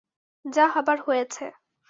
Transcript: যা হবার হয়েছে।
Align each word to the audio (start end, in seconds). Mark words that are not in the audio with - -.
যা 0.45 0.65
হবার 0.67 0.97
হয়েছে। 1.07 1.45